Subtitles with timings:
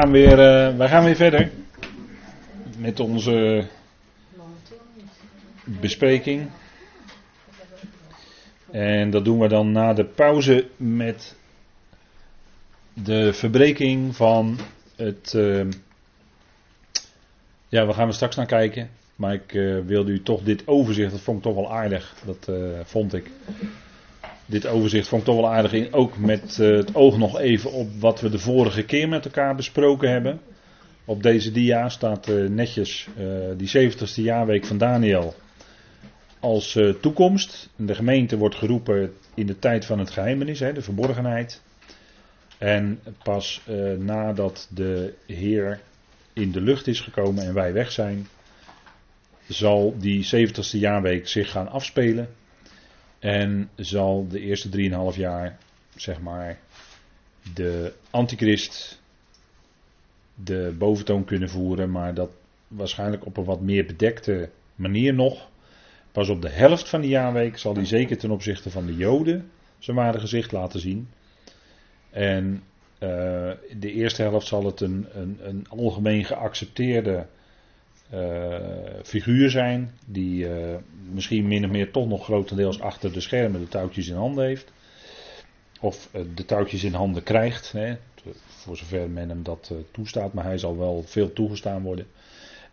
[0.00, 1.50] gaan weer, uh, wij gaan weer verder
[2.78, 3.66] met onze
[5.64, 6.50] bespreking.
[8.70, 11.36] En dat doen we dan na de pauze met
[12.92, 14.58] de verbreking van
[14.96, 15.32] het.
[15.36, 15.66] Uh,
[17.68, 18.90] ja, we gaan we straks naar kijken.
[19.14, 22.14] Maar ik uh, wilde u toch dit overzicht, dat vond ik toch wel aardig.
[22.24, 22.50] Dat
[22.84, 23.30] vond ik
[24.46, 25.92] dit overzicht vond ik toch wel aardig in.
[25.92, 29.54] Ook met uh, het oog nog even op wat we de vorige keer met elkaar
[29.54, 30.40] besproken hebben.
[31.04, 35.34] Op deze dia staat uh, netjes uh, die 70ste jaarweek van Daniel
[36.40, 37.68] als toekomst.
[37.76, 41.62] De gemeente wordt geroepen in de tijd van het geheimenis, hè, de verborgenheid.
[42.58, 43.62] En pas
[43.98, 45.80] nadat de Heer
[46.32, 48.26] in de lucht is gekomen en wij weg zijn,
[49.48, 52.28] zal die 70ste jaarweek zich gaan afspelen.
[53.18, 54.68] En zal de eerste
[55.12, 55.58] 3,5 jaar,
[55.94, 56.58] zeg maar,
[57.54, 59.00] de antichrist
[60.34, 62.30] de boventoon kunnen voeren, maar dat
[62.68, 65.48] waarschijnlijk op een wat meer bedekte manier nog.
[66.12, 69.50] Pas op de helft van de jaarweek zal hij zeker ten opzichte van de Joden
[69.78, 71.08] zijn ware gezicht laten zien.
[72.10, 72.62] En
[72.98, 73.08] uh,
[73.78, 77.26] de eerste helft zal het een, een, een algemeen geaccepteerde
[78.14, 78.56] uh,
[79.02, 80.76] figuur zijn, die uh,
[81.12, 84.72] misschien min of meer toch nog grotendeels achter de schermen de touwtjes in handen heeft.
[85.80, 87.96] Of uh, de touwtjes in handen krijgt, hè,
[88.46, 92.06] voor zover men hem dat toestaat, maar hij zal wel veel toegestaan worden.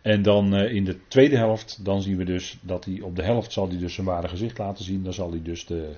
[0.02, 3.52] En dan in de tweede helft, dan zien we dus dat hij op de helft
[3.52, 5.02] zal hij dus zijn ware gezicht laten zien.
[5.02, 5.96] Dan zal hij dus de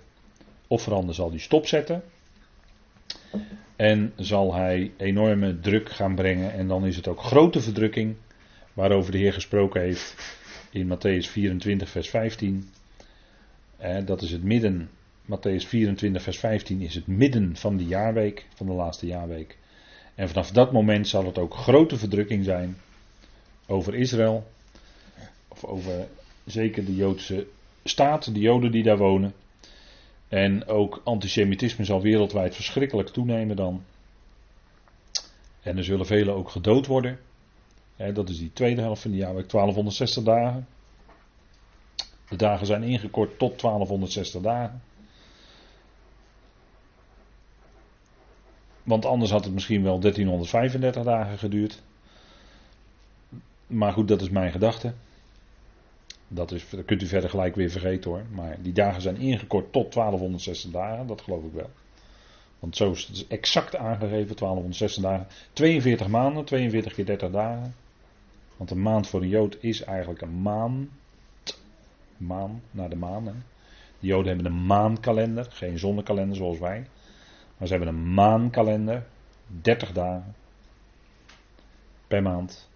[0.67, 2.03] offeranden zal hij stopzetten.
[3.77, 6.53] En zal hij enorme druk gaan brengen.
[6.53, 8.17] En dan is het ook grote verdrukking
[8.77, 10.15] waarover de Heer gesproken heeft
[10.71, 12.71] in Matthäus 24, vers 15.
[14.05, 14.91] dat is het midden,
[15.25, 19.59] Matthäus 24, vers 15 is het midden van de jaarweek, van de laatste jaarweek.
[20.15, 22.77] En vanaf dat moment zal het ook grote verdrukking zijn
[23.67, 24.51] over Israël,
[25.49, 26.07] of over
[26.45, 27.47] zeker de Joodse
[27.85, 29.35] staat, de Joden die daar wonen.
[30.29, 33.85] En ook antisemitisme zal wereldwijd verschrikkelijk toenemen dan.
[35.63, 37.19] En er zullen velen ook gedood worden
[37.97, 40.67] dat is die tweede helft van de jaarweek, 1260 dagen.
[42.29, 44.83] De dagen zijn ingekort tot 1260 dagen.
[48.83, 51.83] Want anders had het misschien wel 1335 dagen geduurd.
[53.67, 54.93] Maar goed, dat is mijn gedachte.
[56.29, 58.23] Dat, is, dat kunt u verder gelijk weer vergeten hoor.
[58.31, 61.71] Maar die dagen zijn ingekort tot 1260 dagen, dat geloof ik wel.
[62.59, 65.27] Want zo is het exact aangegeven, 1260 dagen.
[65.53, 67.75] 42 maanden, 42 keer 30 dagen.
[68.57, 70.91] Want een maand voor een Jood is eigenlijk een maan.
[72.17, 73.27] Maan, naar de maan.
[73.27, 73.33] Hè.
[73.99, 76.87] De Joden hebben een maankalender, geen zonnekalender zoals wij.
[77.57, 79.07] Maar ze hebben een maankalender,
[79.61, 80.35] 30 dagen
[82.07, 82.69] per maand.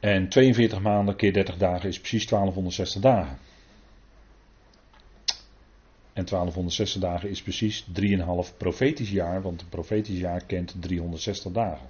[0.00, 3.38] En 42 maanden keer 30 dagen is precies 1260 dagen.
[6.12, 7.86] En 1260 dagen is precies
[8.50, 11.88] 3,5 profetisch jaar, want een profetisch jaar kent 360 dagen.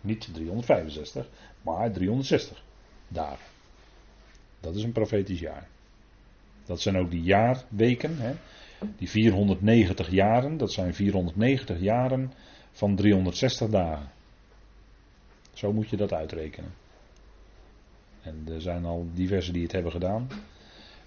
[0.00, 1.28] Niet 365,
[1.62, 2.62] maar 360
[3.08, 3.44] dagen.
[4.60, 5.68] Dat is een profetisch jaar.
[6.64, 8.18] Dat zijn ook die jaarweken.
[8.18, 8.34] Hè?
[8.96, 12.32] Die 490 jaren, dat zijn 490 jaren
[12.72, 14.10] van 360 dagen.
[15.52, 16.74] Zo moet je dat uitrekenen.
[18.22, 20.28] En er zijn al diverse die het hebben gedaan.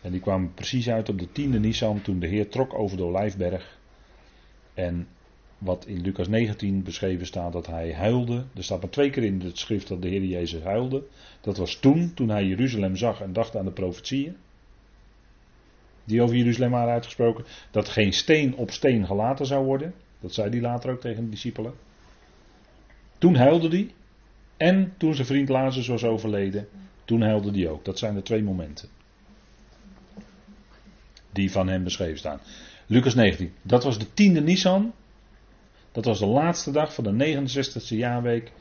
[0.02, 3.04] En die kwamen precies uit op de tiende Nisan toen de Heer trok over de
[3.04, 3.78] Olijfberg.
[4.74, 5.08] En
[5.60, 8.46] wat in Lucas 19 beschreven staat dat hij huilde.
[8.56, 11.04] Er staat maar twee keer in het schrift dat de Heer Jezus huilde.
[11.42, 14.36] Dat was toen, toen hij Jeruzalem zag en dacht aan de profetieën.
[16.04, 17.46] Die over Jeruzalem waren uitgesproken.
[17.72, 19.94] Dat geen steen op steen gelaten zou worden.
[20.20, 21.74] Dat zei hij later ook tegen de discipelen.
[23.18, 23.94] Toen huilde hij.
[24.58, 26.68] En toen zijn vriend Lazarus was overleden.
[27.06, 27.86] Toen huilde hij ook.
[27.86, 28.90] Dat zijn de twee momenten.
[31.32, 32.40] Die van hem beschreven staan.
[32.86, 33.54] Lucas 19.
[33.62, 34.94] Dat was de tiende Nisan.
[35.92, 38.52] Dat was de laatste dag van de 69ste jaarweek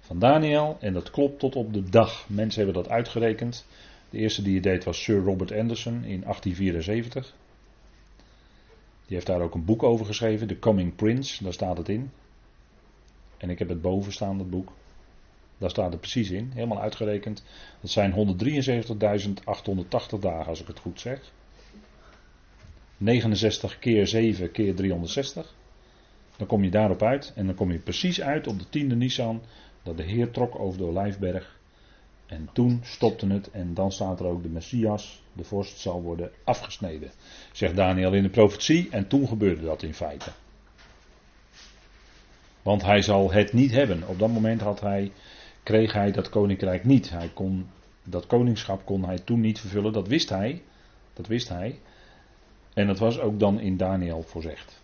[0.00, 0.76] van Daniel.
[0.80, 2.28] En dat klopt tot op de dag.
[2.28, 3.66] Mensen hebben dat uitgerekend.
[4.10, 7.34] De eerste die het deed was Sir Robert Anderson in 1874.
[9.06, 11.42] Die heeft daar ook een boek over geschreven, The Coming Prince.
[11.42, 12.10] Daar staat het in.
[13.36, 14.72] En ik heb het boven staan, dat boek.
[15.58, 17.44] Daar staat het precies in, helemaal uitgerekend.
[17.80, 18.16] Dat zijn 173.880
[20.20, 21.32] dagen, als ik het goed zeg.
[22.96, 25.54] 69 keer 7 keer 360.
[26.36, 29.42] Dan kom je daarop uit en dan kom je precies uit op de tiende Nisan
[29.82, 31.58] dat de Heer trok over de Olijfberg.
[32.26, 36.30] En toen stopte het en dan staat er ook de Messias, de vorst, zal worden
[36.44, 37.10] afgesneden.
[37.52, 40.30] Zegt Daniel in de profetie en toen gebeurde dat in feite.
[42.62, 44.08] Want hij zal het niet hebben.
[44.08, 45.12] Op dat moment had hij,
[45.62, 47.10] kreeg hij dat koninkrijk niet.
[47.10, 47.66] Hij kon,
[48.04, 49.92] dat koningschap kon hij toen niet vervullen.
[49.92, 50.62] Dat wist hij.
[51.12, 51.80] Dat wist hij.
[52.74, 54.83] En dat was ook dan in Daniel voorzegd.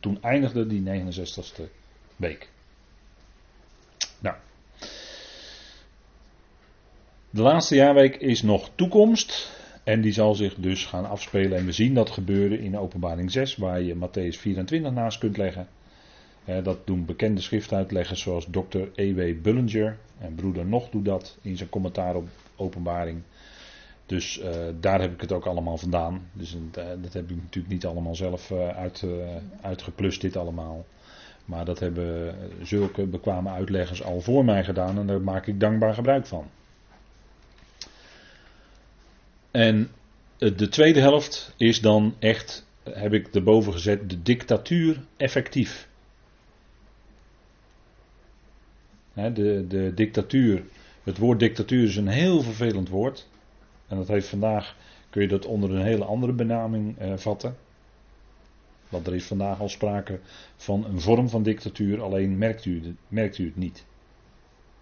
[0.00, 1.62] Toen eindigde die 69ste
[2.16, 2.48] week.
[4.18, 4.36] Nou.
[7.30, 9.58] De laatste jaarweek is nog toekomst.
[9.84, 11.58] En die zal zich dus gaan afspelen.
[11.58, 15.68] En we zien dat gebeuren in openbaring 6, waar je Matthäus 24 naast kunt leggen.
[16.62, 18.82] Dat doen bekende schriftuitleggers zoals Dr.
[18.94, 19.42] E.W.
[19.42, 19.98] Bullinger.
[20.18, 23.22] En broeder Nog doet dat in zijn commentaar op openbaring.
[24.10, 26.30] Dus uh, daar heb ik het ook allemaal vandaan.
[26.32, 29.04] Dus uh, dat heb ik natuurlijk niet allemaal zelf uit,
[29.60, 30.84] uitgeplust, dit allemaal.
[31.44, 35.94] Maar dat hebben zulke bekwame uitleggers al voor mij gedaan en daar maak ik dankbaar
[35.94, 36.50] gebruik van.
[39.50, 39.90] En
[40.38, 45.88] de tweede helft is dan echt, heb ik erboven gezet, de dictatuur effectief.
[49.14, 50.64] de, de dictatuur,
[51.02, 53.28] het woord dictatuur is een heel vervelend woord.
[53.90, 54.76] En dat heeft vandaag,
[55.10, 57.56] kun je dat onder een hele andere benaming eh, vatten.
[58.88, 60.20] Want er is vandaag al sprake
[60.56, 63.84] van een vorm van dictatuur, alleen merkt u, merkt u het niet.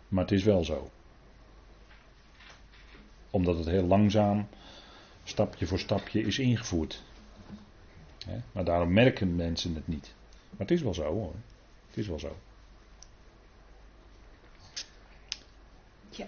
[0.09, 0.91] Maar het is wel zo.
[3.31, 4.49] Omdat het heel langzaam,
[5.25, 7.03] stapje voor stapje is ingevoerd.
[8.53, 10.15] Maar daarom merken mensen het niet.
[10.51, 11.35] Maar het is wel zo hoor.
[11.87, 12.37] Het is wel zo.
[16.11, 16.27] Ja.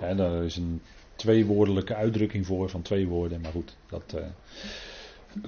[0.00, 0.82] ja daar is een
[1.24, 3.40] tweewoordelijke uitdrukking voor van twee woorden.
[3.40, 4.22] Maar goed, dat uh,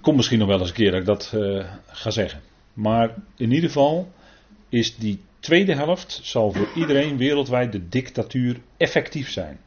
[0.00, 2.40] komt misschien nog wel eens een keer dat ik dat uh, ga zeggen.
[2.72, 4.12] Maar in ieder geval
[4.68, 9.58] is die tweede helft zal voor iedereen wereldwijd de dictatuur effectief zijn.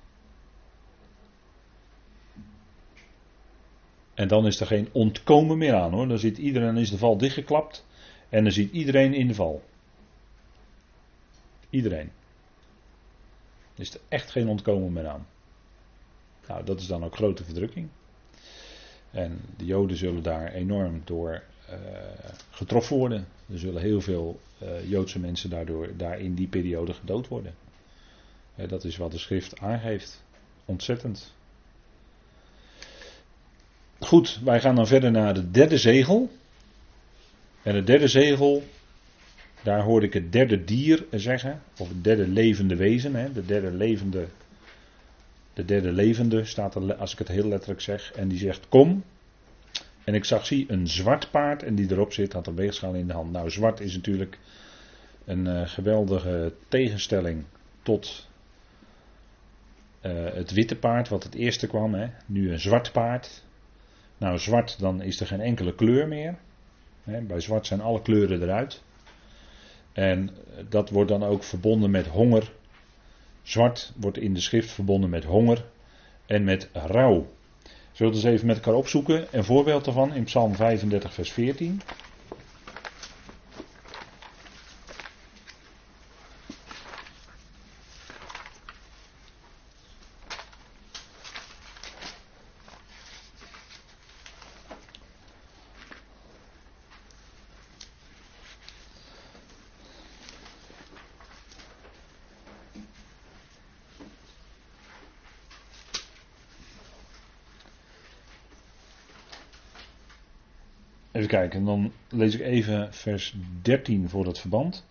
[4.13, 6.07] En dan is er geen ontkomen meer aan hoor.
[6.07, 7.85] Dan zit iedereen, is de val dichtgeklapt.
[8.29, 9.63] En dan zit iedereen in de val.
[11.69, 12.11] Iedereen.
[13.75, 15.27] Er is er echt geen ontkomen meer aan.
[16.49, 17.89] Nou, dat is dan ook grote verdrukking.
[19.11, 21.75] En de Joden zullen daar enorm door uh,
[22.49, 23.27] getroffen worden.
[23.51, 27.53] Er zullen heel veel uh, Joodse mensen daardoor daar in die periode gedood worden.
[28.55, 30.23] Uh, dat is wat de schrift aangeeft.
[30.65, 31.33] Ontzettend.
[33.99, 36.29] Goed, wij gaan dan verder naar de derde zegel.
[37.63, 38.63] En het derde zegel,
[39.63, 43.71] daar hoorde ik het derde dier zeggen, of het derde levende wezen, hè, de derde
[43.71, 44.27] levende,
[45.59, 49.03] de derde levende staat er, als ik het heel letterlijk zeg, en die zegt kom.
[50.03, 53.07] En ik zag zie een zwart paard en die erop zit, had een weegschaal in
[53.07, 53.31] de hand.
[53.31, 54.39] Nou, zwart is natuurlijk
[55.25, 57.43] een uh, geweldige tegenstelling
[57.81, 58.27] tot
[60.01, 61.93] uh, het witte paard, wat het eerste kwam.
[61.93, 62.07] Hè.
[62.25, 63.43] Nu een zwart paard.
[64.17, 66.37] Nou, zwart, dan is er geen enkele kleur meer.
[67.03, 68.83] Bij zwart zijn alle kleuren eruit.
[69.93, 70.29] En
[70.69, 72.51] dat wordt dan ook verbonden met honger.
[73.49, 75.65] Zwart wordt in de schrift verbonden met honger
[76.25, 77.27] en met rouw.
[77.91, 79.27] Zullen we eens even met elkaar opzoeken.
[79.31, 81.81] Een voorbeeld daarvan in Psalm 35, vers 14.
[111.29, 114.85] Kijken, dan lees ik even vers 13 voor het verband.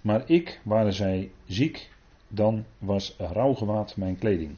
[0.00, 1.90] Maar ik, waren zij ziek,
[2.28, 4.56] dan was rouwgewaad mijn kleding.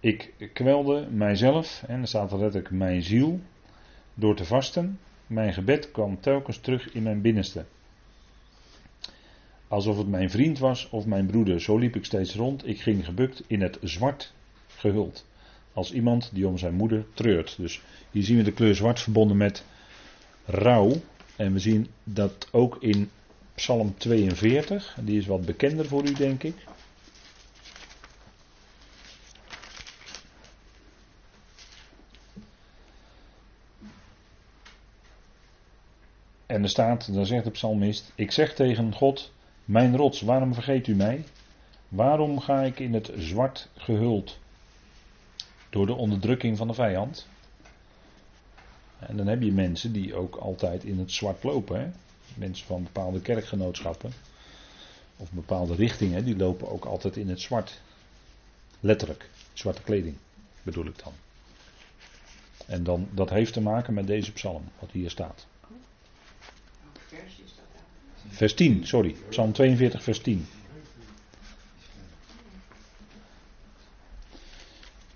[0.00, 3.40] Ik kwelde mijzelf, en er staat er letterlijk mijn ziel,
[4.14, 4.98] door te vasten.
[5.26, 7.64] Mijn gebed kwam telkens terug in mijn binnenste.
[9.68, 12.66] Alsof het mijn vriend was of mijn broeder, zo liep ik steeds rond.
[12.66, 14.32] Ik ging gebukt in het zwart
[14.76, 15.26] gehuld.
[15.72, 17.56] Als iemand die om zijn moeder treurt.
[17.56, 19.64] Dus hier zien we de kleur zwart verbonden met
[20.50, 20.92] rouw.
[21.36, 23.10] En we zien dat ook in
[23.54, 24.96] Psalm 42.
[25.00, 26.54] Die is wat bekender voor u, denk ik.
[36.46, 39.32] En er staat, dan zegt de psalmist: Ik zeg tegen God,
[39.64, 41.24] mijn rots, waarom vergeet u mij?
[41.88, 44.38] Waarom ga ik in het zwart gehuld?
[45.70, 47.28] Door de onderdrukking van de vijand.
[49.00, 51.80] En dan heb je mensen die ook altijd in het zwart lopen.
[51.80, 51.90] Hè?
[52.34, 54.12] Mensen van bepaalde kerkgenootschappen.
[55.16, 57.80] Of bepaalde richtingen, die lopen ook altijd in het zwart.
[58.80, 60.16] Letterlijk, zwarte kleding
[60.62, 61.12] bedoel ik dan.
[62.66, 65.46] En dan, dat heeft te maken met deze psalm, wat hier staat.
[68.28, 69.16] Vers 10, sorry.
[69.28, 70.46] Psalm 42, vers 10.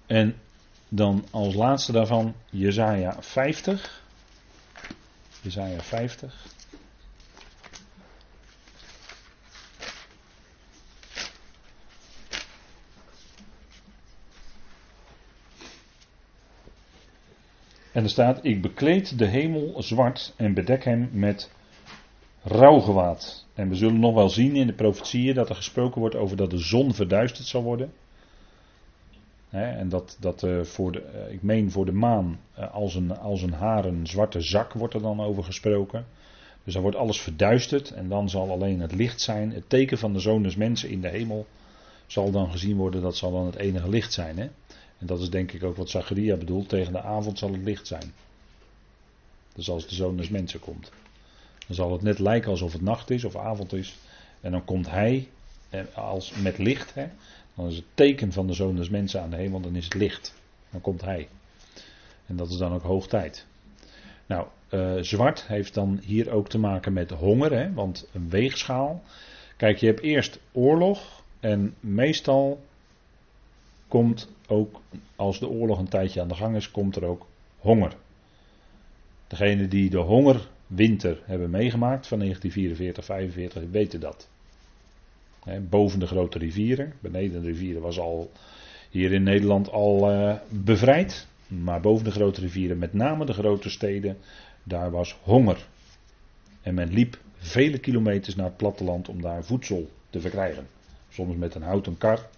[0.06, 0.36] En
[0.96, 4.02] dan als laatste daarvan Jezaja 50.
[5.42, 6.46] Jezaja 50.
[17.92, 21.50] En er staat: Ik bekleed de hemel zwart en bedek hem met
[22.42, 23.46] rouwgewaad.
[23.54, 26.50] En we zullen nog wel zien in de profetieën dat er gesproken wordt over dat
[26.50, 27.92] de zon verduisterd zal worden.
[29.62, 33.18] En dat, dat uh, voor de, uh, ik meen voor de maan uh, als, een,
[33.18, 36.06] als een haren zwarte zak wordt er dan over gesproken.
[36.64, 39.52] Dus dan wordt alles verduisterd en dan zal alleen het licht zijn.
[39.52, 41.46] Het teken van de zoon des mensen in de hemel
[42.06, 44.38] zal dan gezien worden, dat zal dan het enige licht zijn.
[44.38, 44.49] Hè?
[44.99, 46.68] En dat is denk ik ook wat Zacharia bedoelt.
[46.68, 48.12] Tegen de avond zal het licht zijn.
[49.54, 50.90] Dus als de zoon des mensen komt.
[51.66, 53.96] Dan zal het net lijken alsof het nacht is of avond is.
[54.40, 55.28] En dan komt hij
[55.94, 56.94] als, met licht.
[56.94, 57.06] Hè,
[57.54, 59.61] dan is het teken van de zoon des mensen aan de hemel.
[59.61, 60.34] Dan is het licht.
[60.70, 61.28] Dan komt hij.
[62.26, 63.46] En dat is dan ook hoog tijd.
[64.26, 67.52] Nou, uh, zwart heeft dan hier ook te maken met honger.
[67.52, 69.02] Hè, want een weegschaal.
[69.56, 71.23] Kijk, je hebt eerst oorlog.
[71.40, 72.64] En meestal
[73.88, 74.80] komt ook
[75.16, 77.26] als de oorlog een tijdje aan de gang is, komt er ook
[77.58, 77.96] honger.
[79.26, 84.28] Degenen die de hongerwinter hebben meegemaakt van 1944, 45 weten dat.
[85.68, 88.32] Boven de grote rivieren, beneden de rivieren was al
[88.90, 91.26] hier in Nederland al uh, bevrijd.
[91.46, 94.16] Maar boven de grote rivieren, met name de grote steden,
[94.62, 95.66] daar was honger.
[96.62, 100.66] En men liep vele kilometers naar het platteland om daar voedsel te verkrijgen.
[101.08, 102.28] Soms met een houten kar,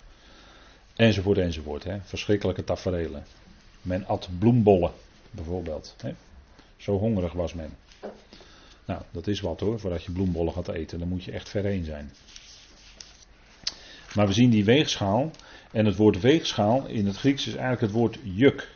[0.97, 1.87] Enzovoort, enzovoort.
[2.03, 3.25] Verschrikkelijke tafereelen.
[3.83, 4.93] Men at bloembollen,
[5.31, 5.97] bijvoorbeeld.
[6.77, 7.77] Zo hongerig was men.
[8.85, 10.99] Nou, dat is wat hoor, voordat je bloembollen gaat eten.
[10.99, 12.11] Dan moet je echt ver heen zijn.
[14.17, 15.31] Maar we zien die weegschaal.
[15.73, 18.75] En het woord weegschaal in het Grieks is eigenlijk het woord juk.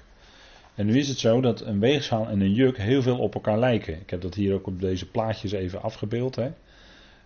[0.74, 3.58] En nu is het zo dat een weegschaal en een juk heel veel op elkaar
[3.58, 4.00] lijken.
[4.00, 6.36] Ik heb dat hier ook op deze plaatjes even afgebeeld.
[6.36, 6.50] Hè.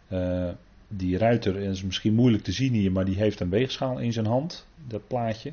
[0.09, 0.53] Uh,
[0.89, 4.27] die ruiter is misschien moeilijk te zien hier, maar die heeft een weegschaal in zijn
[4.27, 5.53] hand, dat plaatje.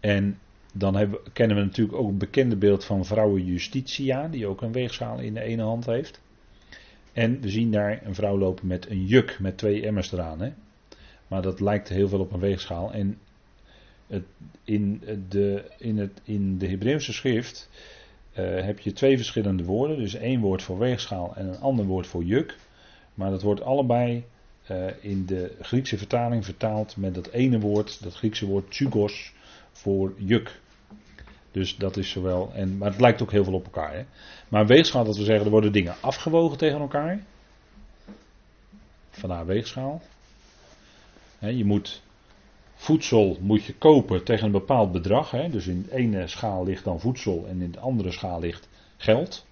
[0.00, 0.38] En
[0.74, 4.72] dan hebben, kennen we natuurlijk ook een bekende beeld van vrouwen Justitia, die ook een
[4.72, 6.20] weegschaal in de ene hand heeft.
[7.12, 10.40] En we zien daar een vrouw lopen met een juk met twee emmers eraan.
[10.40, 10.52] Hè?
[11.32, 12.92] Maar dat lijkt heel veel op een weegschaal.
[12.92, 13.18] En
[14.06, 14.24] het,
[14.64, 17.70] in, de, in, het, in de Hebreeuwse schrift
[18.38, 19.98] uh, heb je twee verschillende woorden.
[19.98, 22.56] Dus één woord voor weegschaal en een ander woord voor juk.
[23.14, 24.24] Maar dat wordt allebei
[24.70, 29.32] uh, in de Griekse vertaling vertaald met dat ene woord, dat Griekse woord tsugos,
[29.70, 30.60] voor juk.
[31.50, 33.94] Dus dat is zowel, en, maar het lijkt ook heel veel op elkaar.
[33.94, 34.04] Hè?
[34.48, 37.24] Maar weegschaal, dat we zeggen, er worden dingen afgewogen tegen elkaar.
[39.10, 40.02] Vandaar weegschaal.
[41.50, 42.02] Je moet,
[42.74, 45.30] voedsel moet je kopen tegen een bepaald bedrag.
[45.30, 49.46] Dus in de ene schaal ligt dan voedsel en in de andere schaal ligt geld.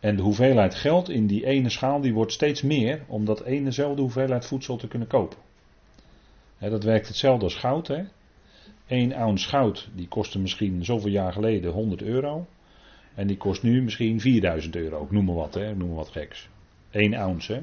[0.00, 4.02] En de hoeveelheid geld in die ene schaal die wordt steeds meer om dat enezelfde
[4.02, 5.38] hoeveelheid voedsel te kunnen kopen.
[6.58, 7.88] dat werkt hetzelfde als goud.
[7.88, 8.04] Hè?
[8.86, 12.46] 1 ounce goud die kostte misschien zoveel jaar geleden 100 euro.
[13.14, 15.06] En die kost nu misschien 4000 euro.
[15.10, 15.74] Noem maar wat, hè?
[15.74, 16.48] Noem maar wat geks.
[16.90, 17.52] 1 ounce.
[17.52, 17.62] Hè?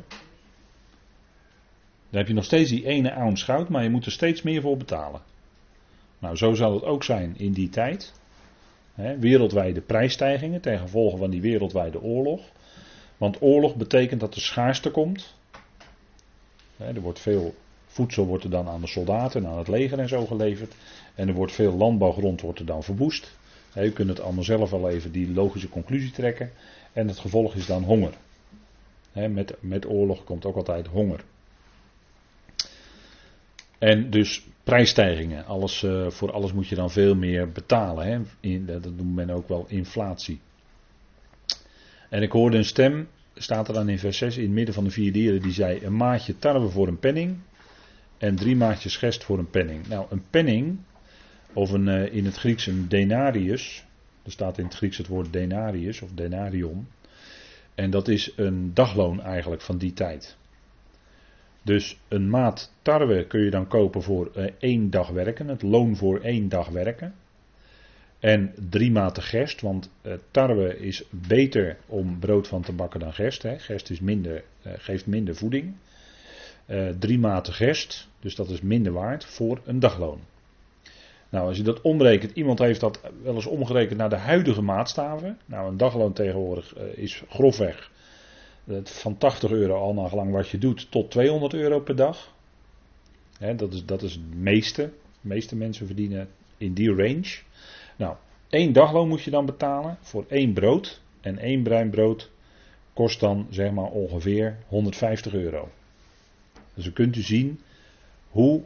[2.13, 4.61] Dan heb je nog steeds die ene ounce goud, maar je moet er steeds meer
[4.61, 5.21] voor betalen.
[6.19, 8.13] Nou, zo zal het ook zijn in die tijd
[9.19, 12.41] wereldwijde prijsstijgingen ten gevolge van die wereldwijde oorlog.
[13.17, 15.35] Want oorlog betekent dat er schaarste komt.
[16.77, 17.55] er wordt veel
[17.85, 20.75] voedsel wordt er dan aan de soldaten en aan het leger en zo geleverd.
[21.15, 23.37] En er wordt veel landbouwgrond wordt er dan verwoest.
[23.75, 26.51] u kunt het allemaal zelf al even die logische conclusie trekken.
[26.91, 28.13] En het gevolg is dan honger.
[29.11, 31.23] met, met oorlog komt ook altijd honger.
[33.83, 35.45] En dus prijsstijgingen.
[35.45, 38.05] Alles, uh, voor alles moet je dan veel meer betalen.
[38.05, 38.19] Hè?
[38.39, 40.39] In, dat noemt men ook wel inflatie.
[42.09, 44.83] En ik hoorde een stem, staat er dan in vers 6, in het midden van
[44.83, 47.37] de vier dieren, die zei: Een maatje tarwe voor een penning.
[48.17, 49.87] En drie maatjes gest voor een penning.
[49.87, 50.79] Nou, een penning,
[51.53, 53.85] of een, uh, in het Grieks een denarius.
[54.23, 56.87] Er staat in het Grieks het woord denarius of denarion.
[57.75, 60.37] En dat is een dagloon eigenlijk van die tijd.
[61.63, 65.95] Dus een maat tarwe kun je dan kopen voor uh, één dag werken, het loon
[65.95, 67.13] voor één dag werken.
[68.19, 73.13] En drie maten gerst, want uh, tarwe is beter om brood van te bakken dan
[73.13, 73.43] gerst.
[73.43, 73.59] Hè.
[73.59, 75.73] Gerst is minder, uh, geeft minder voeding.
[76.99, 80.19] drie maten gerst, dus dat is minder waard voor een dagloon.
[81.29, 85.37] Nou, als je dat omrekent, iemand heeft dat wel eens omgerekend naar de huidige maatstaven.
[85.45, 87.91] Nou, een dagloon tegenwoordig is grofweg
[88.83, 92.33] van 80 euro al naar gelang wat je doet tot 200 euro per dag.
[93.55, 94.81] dat, is, dat is het meeste.
[95.21, 97.41] De meeste mensen verdienen in die range.
[97.95, 98.15] Nou,
[98.49, 101.01] één dagloon moet je dan betalen voor één brood.
[101.21, 102.31] En één bruin brood
[102.93, 105.69] kost dan zeg maar ongeveer 150 euro.
[106.73, 107.59] Dus dan kunt u zien
[108.29, 108.61] hoe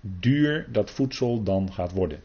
[0.00, 2.20] duur dat voedsel dan gaat worden.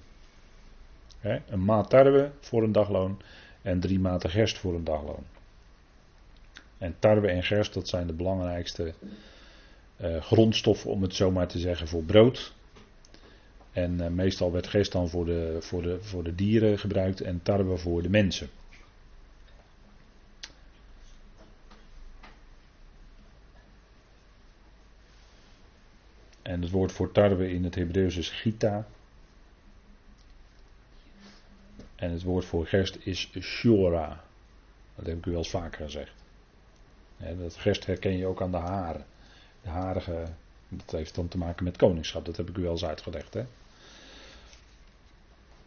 [1.22, 3.22] een maat tarwe voor een dagloon
[3.62, 5.24] en drie maten gerst voor een dagloon.
[6.80, 8.94] En tarwe en gerst, dat zijn de belangrijkste
[10.02, 12.54] uh, grondstoffen, om het zo maar te zeggen, voor brood.
[13.72, 17.44] En uh, meestal werd gerst dan voor de, voor, de, voor de dieren gebruikt en
[17.44, 18.50] tarwe voor de mensen.
[26.42, 28.88] En het woord voor tarwe in het Hebreeuws is gita.
[31.96, 34.24] En het woord voor gerst is shora.
[34.96, 36.19] Dat heb ik u wel eens vaker gezegd.
[37.20, 39.06] Dat gerst herken je ook aan de haren.
[39.62, 40.26] De harige,
[40.68, 42.26] dat heeft dan te maken met koningschap.
[42.26, 43.34] Dat heb ik u wel eens uitgelegd.
[43.34, 43.46] Hè?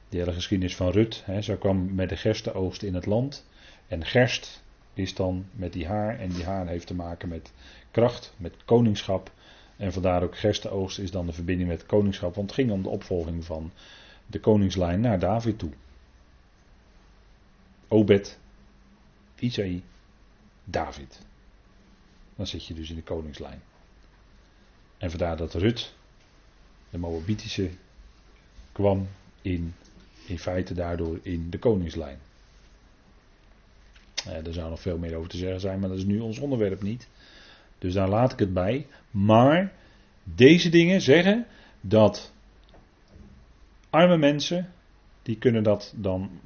[0.08, 1.22] De hele geschiedenis van Rut.
[1.24, 3.46] Hè, zo kwam met de gerstenoogst in het land.
[3.88, 4.62] En gerst
[4.94, 6.18] is dan met die haar.
[6.18, 7.52] En die haar heeft te maken met
[7.90, 9.30] kracht, met koningschap.
[9.76, 12.34] En vandaar ook gerstenoogst is dan de verbinding met koningschap.
[12.34, 13.72] Want het ging om de opvolging van
[14.26, 15.72] de koningslijn naar David toe.
[17.88, 18.38] Obed,
[19.38, 19.82] Isaïe,
[20.64, 21.20] David.
[22.42, 23.62] Dan zit je dus in de koningslijn.
[24.98, 25.94] En vandaar dat Rut,
[26.90, 27.70] de Moabitische,
[28.72, 29.08] kwam
[29.42, 29.74] in,
[30.26, 32.18] in feite daardoor in de koningslijn.
[34.26, 36.38] Eh, er zou nog veel meer over te zeggen zijn, maar dat is nu ons
[36.38, 37.08] onderwerp niet.
[37.78, 38.86] Dus daar laat ik het bij.
[39.10, 39.72] Maar
[40.24, 41.46] deze dingen zeggen
[41.80, 42.32] dat
[43.90, 44.72] arme mensen,
[45.22, 46.40] die kunnen dat dan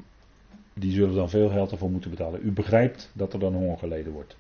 [0.75, 2.47] die zullen dan veel geld ervoor moeten betalen.
[2.47, 4.37] U begrijpt dat er dan honger geleden wordt.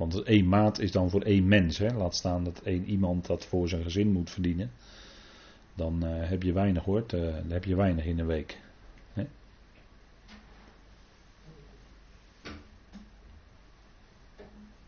[0.00, 1.78] Want één maat is dan voor één mens.
[1.78, 1.92] Hè?
[1.92, 4.70] Laat staan dat één iemand dat voor zijn gezin moet verdienen.
[5.74, 7.04] Dan uh, heb je weinig hoor.
[7.06, 8.60] Dan heb je weinig in een week.
[9.12, 9.26] Hè?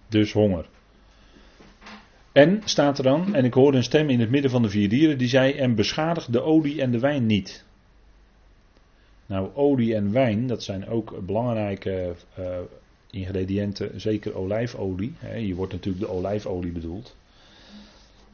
[0.09, 0.69] Dus honger.
[2.33, 4.89] En staat er dan, en ik hoorde een stem in het midden van de vier
[4.89, 7.65] dieren die zei: En beschadig de olie en de wijn niet.
[9.27, 12.59] Nou, olie en wijn, dat zijn ook belangrijke uh,
[13.13, 15.13] ingrediënten, zeker olijfolie.
[15.35, 17.17] Hier wordt natuurlijk de olijfolie bedoeld.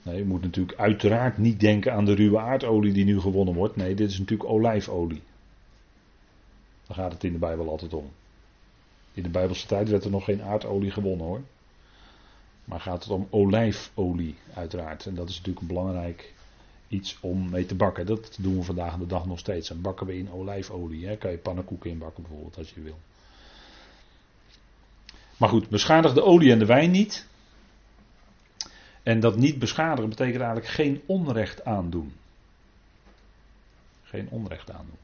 [0.02, 3.76] Nee, je moet natuurlijk uiteraard niet denken aan de ruwe aardolie die nu gewonnen wordt.
[3.76, 5.22] Nee, dit is natuurlijk olijfolie.
[6.86, 8.10] Daar gaat het in de Bijbel altijd om.
[9.12, 11.40] In de Bijbelse tijd werd er nog geen aardolie gewonnen hoor.
[12.64, 15.06] Maar gaat het om olijfolie, uiteraard.
[15.06, 16.34] En dat is natuurlijk een belangrijk
[16.88, 18.06] iets om mee te bakken.
[18.06, 19.68] Dat doen we vandaag de dag nog steeds.
[19.68, 21.06] Dan bakken we in olijfolie.
[21.06, 21.16] Hè.
[21.16, 22.98] Kan je pannenkoeken in bakken bijvoorbeeld als je wil.
[25.38, 27.26] Maar goed, beschadig de olie en de wijn niet.
[29.02, 32.12] En dat niet beschadigen betekent eigenlijk geen onrecht aandoen.
[34.02, 34.98] Geen onrecht aandoen.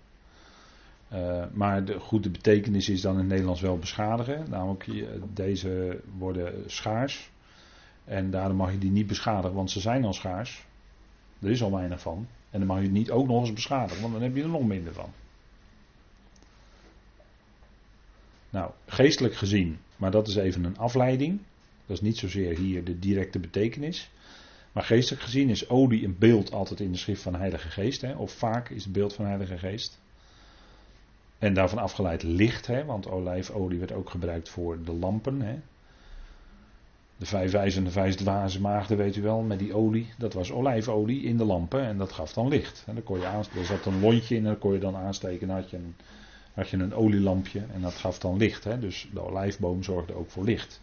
[1.12, 4.50] Uh, maar de goede betekenis is dan in het Nederlands wel beschadigen.
[4.50, 4.86] Namelijk,
[5.34, 7.30] deze worden schaars.
[8.04, 10.66] En daarom mag je die niet beschadigen, want ze zijn al schaars.
[11.40, 12.26] Er is al weinig van.
[12.50, 14.48] En dan mag je het niet ook nog eens beschadigen, want dan heb je er
[14.48, 15.12] nog minder van.
[18.50, 21.40] Nou, geestelijk gezien, maar dat is even een afleiding.
[21.86, 24.10] Dat is niet zozeer hier de directe betekenis.
[24.72, 28.00] Maar geestelijk gezien is olie een beeld altijd in de schrift van de Heilige Geest.
[28.00, 28.14] Hè?
[28.14, 29.98] Of vaak is het beeld van de Heilige Geest.
[31.38, 32.84] En daarvan afgeleid licht, hè?
[32.84, 35.40] want olijfolie werd ook gebruikt voor de lampen.
[35.40, 35.58] Hè?
[37.16, 40.08] De vijf wijzen en de vijf dwaze maagden, weet u wel, met die olie.
[40.18, 42.82] Dat was olijfolie in de lampen en dat gaf dan licht.
[42.86, 44.96] En dan kon je aan, er zat een lontje in en dat kon je dan
[44.96, 45.46] aansteken.
[45.46, 45.94] Dan had je een,
[46.54, 48.64] had je een olielampje en dat gaf dan licht.
[48.64, 48.78] Hè.
[48.78, 50.80] Dus de olijfboom zorgde ook voor licht.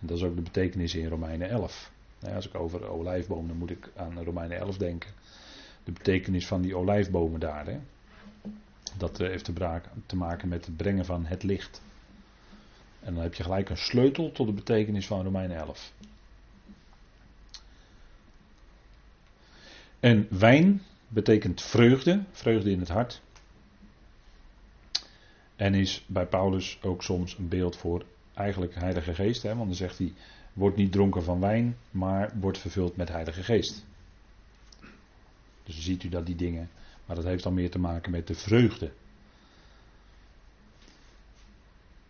[0.00, 1.92] En dat is ook de betekenis in Romeinen 11.
[2.34, 5.10] als ik over de olijfboom, dan moet ik aan Romeinen 11 denken.
[5.84, 7.66] De betekenis van die olijfbomen daar.
[7.66, 7.78] Hè.
[8.98, 9.50] Dat heeft
[10.06, 11.82] te maken met het brengen van het licht.
[13.00, 15.92] En dan heb je gelijk een sleutel tot de betekenis van Romein 11.
[20.00, 23.22] En wijn betekent vreugde, vreugde in het hart.
[25.56, 29.42] En is bij Paulus ook soms een beeld voor eigenlijk Heilige Geest.
[29.42, 29.54] Hè?
[29.54, 30.12] Want dan zegt hij,
[30.52, 33.84] word niet dronken van wijn, maar wordt vervuld met Heilige Geest.
[35.64, 36.70] Dus ziet u dat die dingen,
[37.06, 38.90] maar dat heeft dan meer te maken met de vreugde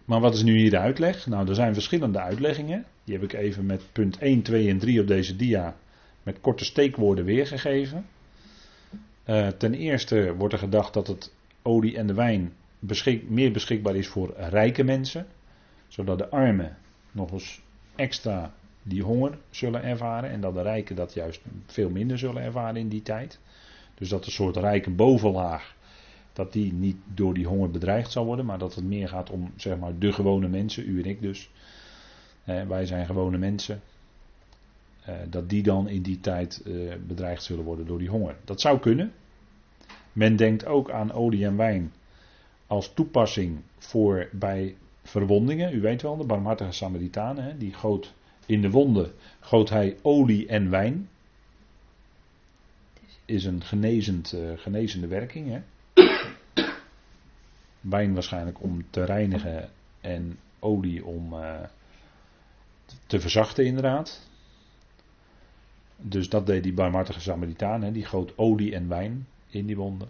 [0.06, 1.26] Maar wat is nu hier de uitleg?
[1.26, 2.84] Nou, er zijn verschillende uitleggingen.
[3.04, 5.76] Die heb ik even met punt 1, 2 en 3 op deze dia
[6.22, 8.06] met korte steekwoorden weergegeven.
[9.26, 11.32] Uh, ten eerste wordt er gedacht dat het
[11.62, 12.52] olie en de wijn
[12.86, 15.26] beschik, meer beschikbaar is voor rijke mensen,
[15.88, 16.76] zodat de armen
[17.10, 17.60] nog eens
[17.96, 22.76] extra die honger zullen ervaren en dat de rijken dat juist veel minder zullen ervaren
[22.76, 23.38] in die tijd.
[23.94, 25.74] Dus dat een soort rijke bovenlaag,
[26.32, 29.52] dat die niet door die honger bedreigd zal worden, maar dat het meer gaat om
[29.56, 31.50] zeg maar de gewone mensen, u en ik dus.
[32.44, 33.80] wij zijn gewone mensen.
[35.06, 36.72] Eh, dat die dan in die tijd eh,
[37.06, 38.36] bedreigd zullen worden door die honger.
[38.44, 39.12] Dat zou kunnen.
[40.12, 41.92] Men denkt ook aan olie en wijn
[42.66, 45.74] als toepassing voor bij verwondingen.
[45.74, 48.14] U weet wel, de barmhartige Samaritanen, die goot
[48.46, 51.08] in de wonden, goot hij olie en wijn.
[53.24, 55.48] Is een genezend, uh, genezende werking.
[55.48, 55.62] Hè?
[57.80, 61.60] Wijn waarschijnlijk om te reinigen en olie om uh,
[63.06, 64.30] te verzachten inderdaad.
[65.96, 67.92] Dus dat deed die barmhartige Samaritaan, hè?
[67.92, 70.08] die goot olie en wijn in die wonden.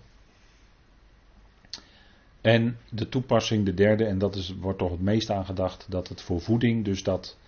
[2.47, 6.23] En de toepassing, de derde, en dat is, wordt toch het meest aangedacht, dat het
[6.23, 7.39] voor voeding, dus dat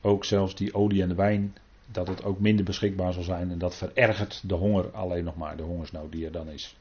[0.00, 1.56] ook zelfs die olie en de wijn,
[1.92, 3.50] dat het ook minder beschikbaar zal zijn.
[3.50, 6.76] En dat verergert de honger alleen nog maar, de hongersnood die er dan is.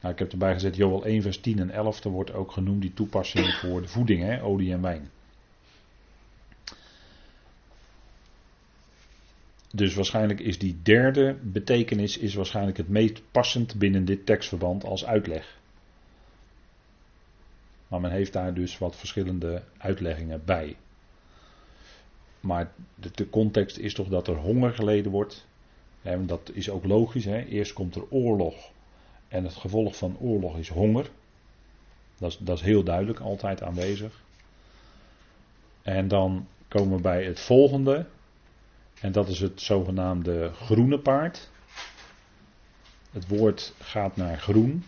[0.00, 2.82] Nou, ik heb erbij gezet, Joel 1 vers 10 en 11, er wordt ook genoemd
[2.82, 5.10] die toepassing voor de voeding, hè, olie en wijn.
[9.70, 15.04] Dus waarschijnlijk is die derde betekenis is waarschijnlijk het meest passend binnen dit tekstverband als
[15.04, 15.62] uitleg.
[17.94, 20.76] Maar men heeft daar dus wat verschillende uitleggingen bij.
[22.40, 25.46] Maar de, context is toch dat er honger geleden wordt.
[26.18, 27.24] Dat is ook logisch.
[27.24, 27.44] Hè?
[27.44, 28.70] Eerst komt er oorlog.
[29.28, 31.10] En het gevolg van oorlog is honger.
[32.18, 34.22] Dat dat is heel duidelijk, altijd aanwezig.
[35.82, 38.06] En dan komen we bij het volgende.
[39.00, 41.50] En dat is het zogenaamde groene paard.
[43.10, 44.84] Het woord gaat naar groen.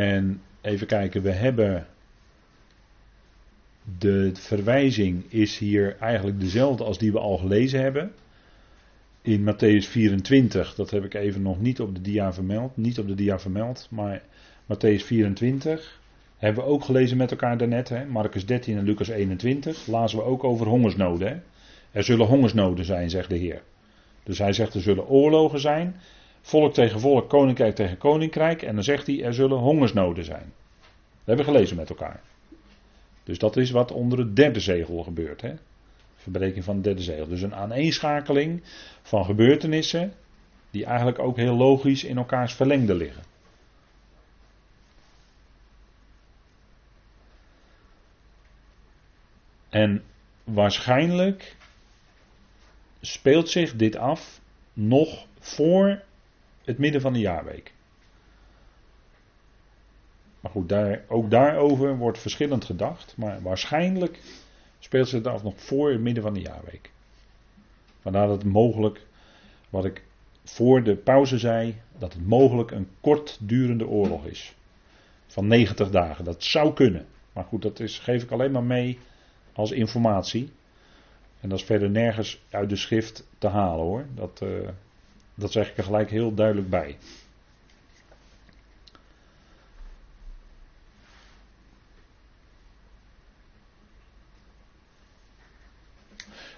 [0.00, 1.86] En even kijken, we hebben.
[3.98, 8.12] De verwijzing is hier eigenlijk dezelfde als die we al gelezen hebben.
[9.22, 12.76] In Matthäus 24, dat heb ik even nog niet op de dia vermeld.
[12.76, 14.22] Niet op de dia vermeld, maar
[14.62, 16.00] Matthäus 24
[16.36, 17.88] hebben we ook gelezen met elkaar daarnet.
[17.88, 18.04] Hè?
[18.06, 21.28] Marcus 13 en Lucas 21 lazen we ook over hongersnoden.
[21.28, 21.36] Hè?
[21.90, 23.62] Er zullen hongersnoden zijn, zegt de Heer.
[24.22, 25.96] Dus hij zegt er zullen oorlogen zijn.
[26.40, 28.62] Volk tegen volk, koninkrijk tegen koninkrijk.
[28.62, 30.52] En dan zegt hij, er zullen hongersnoden zijn.
[31.24, 32.20] Dat hebben we gelezen met elkaar.
[33.24, 35.40] Dus dat is wat onder het derde zegel gebeurt.
[35.40, 35.54] Hè?
[36.14, 37.28] Verbreking van het derde zegel.
[37.28, 38.62] Dus een aaneenschakeling
[39.02, 40.12] van gebeurtenissen.
[40.70, 43.22] die eigenlijk ook heel logisch in elkaars verlengde liggen.
[49.68, 50.04] En
[50.44, 51.56] waarschijnlijk
[53.00, 54.40] speelt zich dit af
[54.72, 56.02] nog voor
[56.70, 57.72] het midden van de jaarweek.
[60.40, 63.14] Maar goed, daar, ook daarover wordt verschillend gedacht.
[63.16, 64.20] Maar waarschijnlijk
[64.78, 66.90] speelt het af nog voor het midden van de jaarweek.
[68.00, 69.06] Vandaar dat het mogelijk,
[69.70, 70.04] wat ik
[70.44, 74.54] voor de pauze zei, dat het mogelijk een kortdurende oorlog is.
[75.26, 76.24] Van 90 dagen.
[76.24, 77.06] Dat zou kunnen.
[77.32, 78.98] Maar goed, dat is, geef ik alleen maar mee
[79.52, 80.52] als informatie.
[81.40, 84.06] En dat is verder nergens uit de schrift te halen hoor.
[84.14, 84.68] Dat, uh,
[85.40, 86.96] dat zeg ik er gelijk heel duidelijk bij.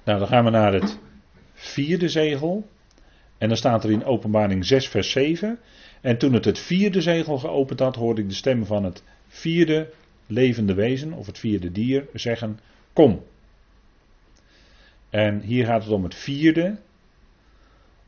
[0.04, 0.98] Nou, dan gaan we naar het
[1.54, 2.68] vierde zegel.
[3.38, 5.58] En dan staat er in Openbaring 6, vers 7.
[6.00, 9.92] En toen het het vierde zegel geopend had, hoorde ik de stem van het vierde
[10.26, 12.60] levende wezen, of het vierde dier, zeggen:
[12.92, 13.24] Kom.
[15.10, 16.78] En hier gaat het om het vierde.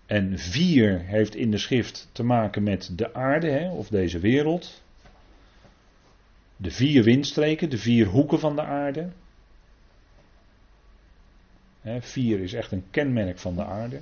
[0.06, 4.82] En vier heeft in de schrift te maken met de aarde, hè, of deze wereld.
[6.56, 9.10] De vier windstreken, de vier hoeken van de aarde.
[11.80, 14.00] Hè, vier is echt een kenmerk van de aarde.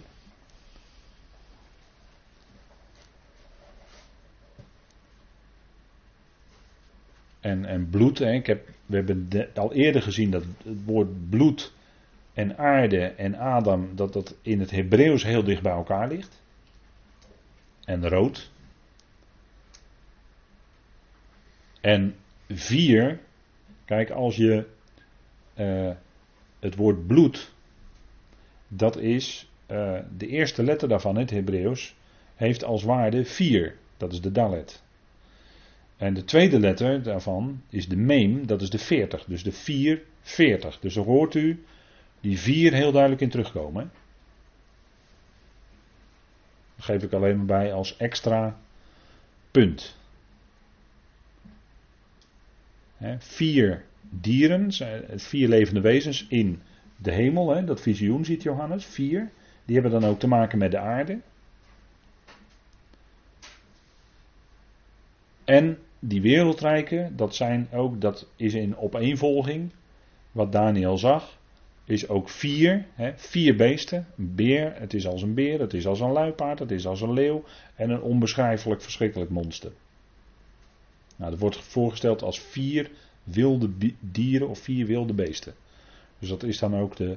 [7.41, 11.73] En, en bloed, hè, ik heb, we hebben al eerder gezien dat het woord bloed
[12.33, 16.43] en aarde en Adam, dat dat in het Hebreeuws heel dicht bij elkaar ligt.
[17.85, 18.51] En rood.
[21.81, 22.15] En
[22.49, 23.21] vier,
[23.85, 24.67] kijk, als je
[25.55, 25.91] uh,
[26.61, 27.55] het woord bloed,
[28.69, 31.95] dat is uh, de eerste letter daarvan in het Hebreeuws,
[32.35, 33.77] heeft als waarde vier.
[33.97, 34.83] Dat is de dalet.
[35.97, 39.25] En de tweede letter daarvan is de meem, dat is de 40.
[39.25, 40.79] Dus de 4, 40.
[40.79, 41.65] Dus dan hoort u
[42.23, 43.91] die vier heel duidelijk in terugkomen.
[46.77, 48.59] Dat geef ik alleen maar bij als extra
[49.51, 50.01] punt.
[53.19, 54.73] vier dieren,
[55.17, 56.63] vier levende wezens in
[56.97, 59.31] de hemel, dat visioen ziet Johannes, vier.
[59.65, 61.21] Die hebben dan ook te maken met de aarde.
[65.45, 69.73] En die wereldrijken, dat zijn ook, dat is in opeenvolging,
[70.33, 71.39] wat Daniel zag,
[71.93, 74.07] is ook vier, hè, vier beesten.
[74.17, 77.01] Een beer, het is als een beer, het is als een luipaard, het is als
[77.01, 79.73] een leeuw en een onbeschrijfelijk verschrikkelijk monster.
[81.17, 82.91] Nou, dat wordt voorgesteld als vier
[83.25, 85.55] wilde dieren of vier wilde beesten.
[86.19, 87.17] Dus dat is dan ook de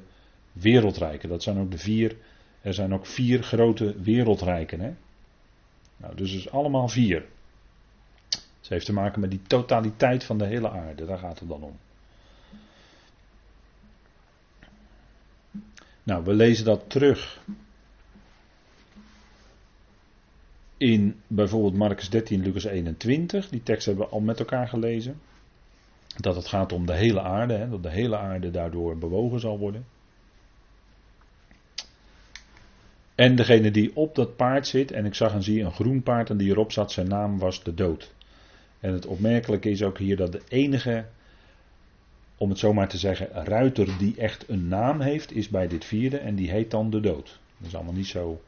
[0.52, 1.30] wereldrijken.
[1.30, 2.16] Dat zijn ook de vier,
[2.62, 4.80] er zijn ook vier grote wereldrijken.
[4.80, 4.94] Hè?
[5.98, 7.26] Nou, dus is allemaal vier.
[8.60, 11.64] Het heeft te maken met die totaliteit van de hele aarde, daar gaat het dan
[11.64, 11.78] om.
[16.06, 17.41] Nou, we lezen dat terug
[20.78, 23.50] in bijvoorbeeld Marcus 13, Lucas 21.
[23.50, 25.20] Die tekst hebben we al met elkaar gelezen.
[26.18, 29.60] Dat het gaat om de hele aarde, hè, dat de hele aarde daardoor bewogen zal
[29.60, 29.86] worden.
[33.15, 36.30] En degene die op dat paard zit, en ik zag en zie een groen paard
[36.30, 38.13] en die erop zat, zijn naam was de dood.
[38.80, 41.06] En het opmerkelijke is ook hier dat de enige,
[42.38, 45.86] om het zo maar te zeggen, ruiter die echt een naam heeft, is bij dit
[45.86, 47.39] vierde en die heet dan de dood.
[47.58, 48.41] Dat is allemaal niet zo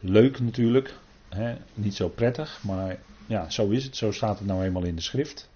[0.00, 0.94] leuk natuurlijk,
[1.28, 1.54] hè?
[1.74, 5.02] niet zo prettig, maar ja, zo is het, zo staat het nou eenmaal in de
[5.02, 5.50] schrift.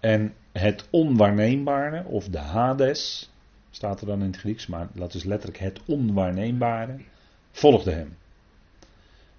[0.00, 3.30] En het onwaarneembare, of de Hades,
[3.70, 6.96] staat er dan in het Grieks, maar dat is letterlijk het onwaarneembare,
[7.50, 8.16] volgde hem.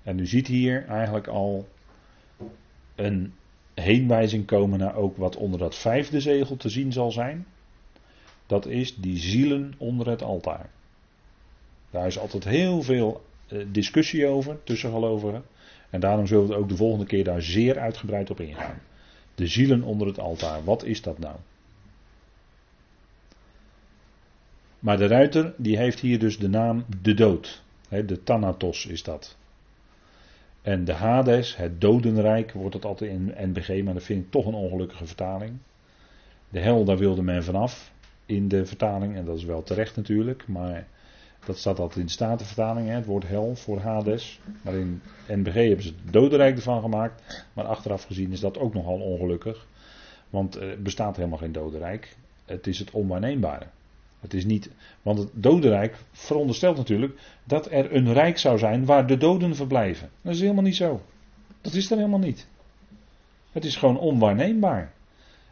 [0.03, 1.67] En u ziet hier eigenlijk al
[2.95, 3.33] een
[3.79, 7.45] heenwijzing komen naar ook wat onder dat vijfde zegel te zien zal zijn.
[8.45, 10.69] Dat is die zielen onder het altaar.
[11.89, 15.43] Daar is altijd heel veel eh, discussie over tussen gelovigen.
[15.89, 18.81] En daarom zullen we ook de volgende keer daar zeer uitgebreid op ingaan.
[19.35, 21.35] De zielen onder het altaar, wat is dat nou?
[24.79, 27.63] Maar de ruiter, die heeft hier dus de naam de dood.
[27.89, 29.37] De Thanatos is dat.
[30.61, 34.45] En de Hades, het dodenrijk, wordt het altijd in NBG, maar dat vind ik toch
[34.45, 35.57] een ongelukkige vertaling.
[36.49, 37.91] De hel, daar wilde men vanaf
[38.25, 40.87] in de vertaling, en dat is wel terecht natuurlijk, maar
[41.45, 44.39] dat staat altijd in de Statenvertaling, hè, het woord hel voor Hades.
[44.61, 48.73] Maar in NBG hebben ze het dodenrijk ervan gemaakt, maar achteraf gezien is dat ook
[48.73, 49.67] nogal ongelukkig.
[50.29, 53.65] Want er bestaat helemaal geen dodenrijk, het is het onwaarneembare.
[54.19, 54.69] Het is niet,
[55.01, 60.09] want het dodenrijk veronderstelt natuurlijk dat er een rijk zou zijn waar de doden verblijven.
[60.21, 61.01] Dat is helemaal niet zo.
[61.61, 62.47] Dat is er helemaal niet.
[63.51, 64.93] Het is gewoon onwaarneembaar.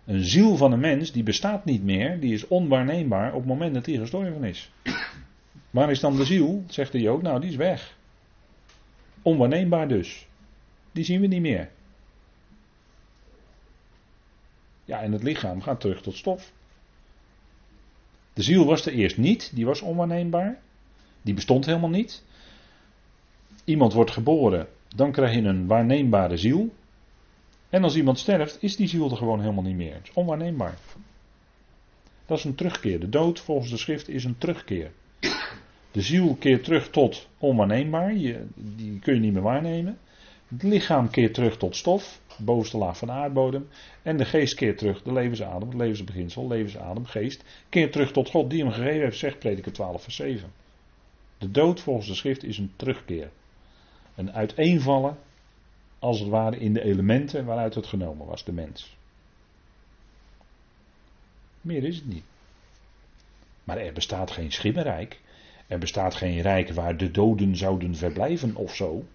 [0.06, 3.74] Een ziel van een mens die bestaat niet meer, die is onwaarneembaar op het moment
[3.74, 4.72] dat hij gestorven is.
[5.70, 6.64] Waar is dan de ziel?
[6.68, 7.98] Zegt de Jood, nou die is weg.
[9.22, 10.28] Onwaarneembaar dus.
[10.92, 11.70] Die zien we niet meer.
[14.86, 16.52] Ja, en het lichaam gaat terug tot stof.
[18.38, 20.60] De ziel was er eerst niet, die was onwaarneembaar.
[21.22, 22.24] Die bestond helemaal niet.
[23.64, 26.74] Iemand wordt geboren, dan krijg je een waarneembare ziel.
[27.70, 29.94] En als iemand sterft, is die ziel er gewoon helemaal niet meer.
[29.94, 30.78] Het is onwaarneembaar.
[32.26, 33.00] Dat is een terugkeer.
[33.00, 34.92] De dood volgens de schrift is een terugkeer.
[35.92, 38.14] De ziel keert terug tot onwaarneembaar,
[38.56, 39.98] die kun je niet meer waarnemen.
[40.48, 43.68] Het lichaam keert terug tot stof, bovenste laag van de aardbodem.
[44.02, 48.50] En de geest keert terug, de levensadem, het levensbeginsel, levensadem, geest, keert terug tot God
[48.50, 50.52] die hem gegeven heeft, zegt prediker 12 vers 7.
[51.38, 53.30] De dood volgens de schrift is een terugkeer.
[54.16, 55.18] Een uiteenvallen,
[56.00, 58.98] als het ware, in de elementen waaruit het genomen was, de mens.
[61.62, 62.24] Meer is het niet.
[63.64, 65.20] Maar er bestaat geen schimmerrijk.
[65.68, 69.06] Er bestaat geen rijk waar de doden zouden verblijven of zo.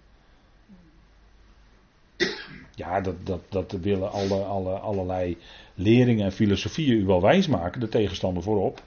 [2.74, 5.36] Ja, dat, dat, dat willen alle, alle, allerlei
[5.74, 8.82] leringen en filosofieën u wel wijsmaken, de tegenstander voorop.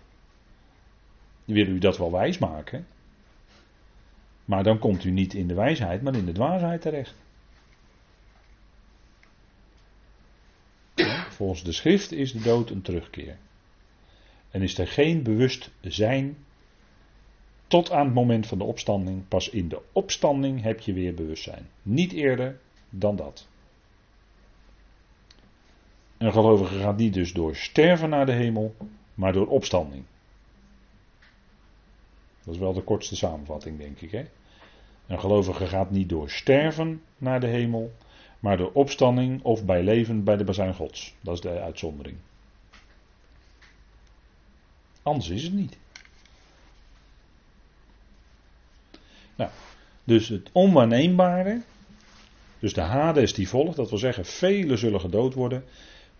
[1.45, 2.87] Die willen u dat wel wijsmaken.
[4.45, 7.15] Maar dan komt u niet in de wijsheid, maar in de dwaasheid terecht.
[11.35, 13.37] volgens de schrift is de dood een terugkeer.
[14.51, 16.37] En is er geen bewustzijn
[17.67, 19.27] tot aan het moment van de opstanding.
[19.27, 21.69] Pas in de opstanding heb je weer bewustzijn.
[21.81, 23.47] Niet eerder dan dat.
[26.25, 28.75] Een gelovige gaat niet dus door sterven naar de hemel,
[29.13, 30.03] maar door opstanding.
[32.43, 34.11] Dat is wel de kortste samenvatting, denk ik.
[34.11, 34.25] Hè?
[35.07, 37.93] Een gelovige gaat niet door sterven naar de hemel,
[38.39, 41.15] maar door opstanding of bij leven bij de bazuin Gods.
[41.21, 42.17] Dat is de uitzondering.
[45.03, 45.77] Anders is het niet.
[49.35, 49.49] Nou,
[50.03, 51.61] Dus het onwaarneembare,
[52.59, 55.63] dus de Hades die volgt, dat wil zeggen, velen zullen gedood worden.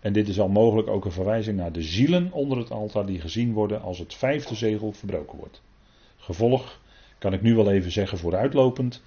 [0.00, 3.20] En dit is al mogelijk ook een verwijzing naar de zielen onder het altaar die
[3.20, 5.62] gezien worden als het vijfde zegel verbroken wordt.
[6.16, 6.80] Gevolg,
[7.18, 9.02] kan ik nu wel even zeggen vooruitlopend,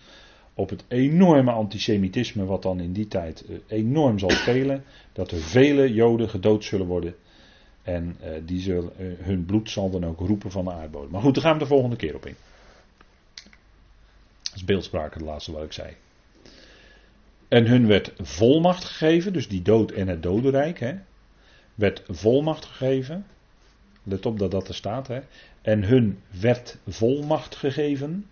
[0.53, 5.41] op het enorme antisemitisme wat dan in die tijd eh, enorm zal spelen, dat er
[5.41, 7.15] vele Joden gedood zullen worden.
[7.83, 11.11] En uh, die zullen, uh, hun bloed zal dan ook roepen van de aardbodem.
[11.11, 12.35] Maar goed, daar gaan we de volgende keer op in.
[14.43, 15.95] Dat is beeldspraak, het laatste wat ik zei.
[17.49, 20.95] En hun werd volmacht gegeven, dus die dood en het dodenrijk, hè,
[21.75, 23.25] werd volmacht gegeven.
[24.03, 25.07] Let op dat dat er staat.
[25.07, 25.19] Hè.
[25.61, 28.25] En hun werd volmacht gegeven.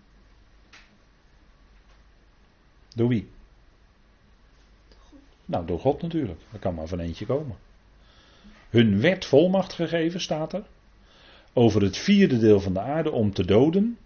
[2.94, 3.28] Door wie?
[5.44, 6.40] Nou, door God natuurlijk.
[6.50, 7.56] Dat kan maar van eentje komen.
[8.70, 10.62] Hun werd volmacht gegeven, staat er.
[11.52, 13.98] Over het vierde deel van de aarde om te doden.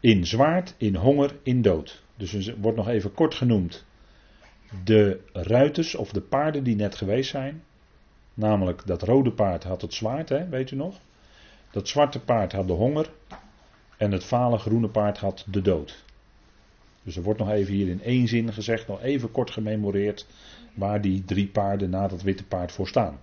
[0.00, 2.02] In zwaard, in honger, in dood.
[2.22, 3.84] Dus er wordt nog even kort genoemd.
[4.84, 7.62] De ruiters of de paarden die net geweest zijn.
[8.34, 10.98] Namelijk dat rode paard had het zwaard, hè, weet u nog?
[11.70, 13.10] Dat zwarte paard had de honger.
[13.96, 16.04] En het vale groene paard had de dood.
[17.02, 20.26] Dus er wordt nog even hier in één zin gezegd, nog even kort gememoreerd,
[20.74, 23.20] waar die drie paarden na dat witte paard voor staan.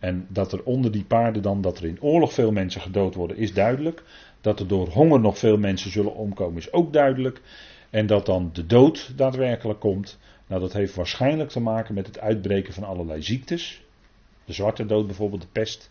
[0.00, 3.36] En dat er onder die paarden dan, dat er in oorlog veel mensen gedood worden,
[3.36, 4.02] is duidelijk.
[4.40, 7.40] Dat er door honger nog veel mensen zullen omkomen, is ook duidelijk.
[7.90, 12.20] En dat dan de dood daadwerkelijk komt, nou dat heeft waarschijnlijk te maken met het
[12.20, 13.82] uitbreken van allerlei ziektes.
[14.44, 15.90] De zwarte dood bijvoorbeeld, de pest.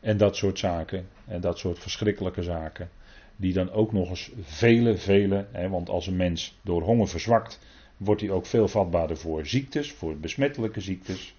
[0.00, 2.90] En dat soort zaken, en dat soort verschrikkelijke zaken
[3.40, 7.58] die dan ook nog eens vele, vele, hè, want als een mens door honger verzwakt,
[7.96, 11.34] wordt hij ook veel vatbaarder voor ziektes, voor besmettelijke ziektes.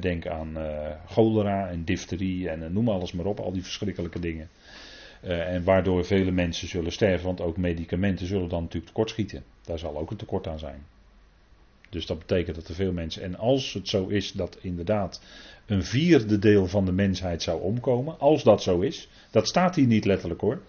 [0.00, 4.18] Denk aan uh, cholera en difterie en uh, noem alles maar op, al die verschrikkelijke
[4.18, 4.48] dingen.
[5.24, 9.44] Uh, en waardoor vele mensen zullen sterven, want ook medicamenten zullen dan natuurlijk tekortschieten.
[9.64, 10.82] Daar zal ook een tekort aan zijn.
[11.90, 13.22] Dus dat betekent dat er veel mensen.
[13.22, 15.22] En als het zo is dat inderdaad
[15.66, 19.86] een vierde deel van de mensheid zou omkomen, als dat zo is, dat staat hier
[19.86, 20.62] niet letterlijk hoor.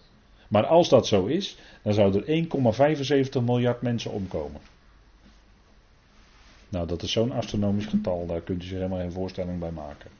[0.48, 2.46] Maar als dat zo is, dan zouden er
[3.38, 4.62] 1,75 miljard mensen omkomen.
[6.74, 10.12] Nou, dat is zo'n astronomisch getal, daar kunt u zich helemaal geen voorstelling bij maken.